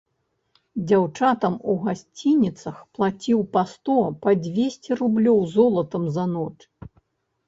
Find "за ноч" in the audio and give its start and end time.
6.17-6.57